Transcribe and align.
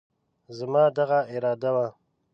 زما 0.57 0.83
دغه 0.97 1.19
اراده 1.35 1.69
وه، 1.75 1.87